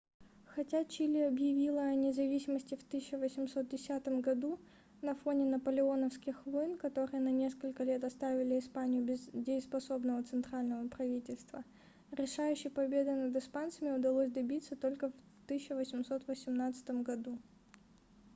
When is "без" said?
9.05-9.19